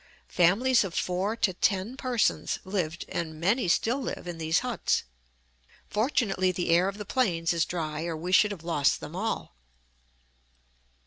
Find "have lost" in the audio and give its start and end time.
8.49-8.99